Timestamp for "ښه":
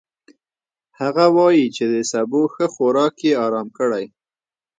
2.53-2.65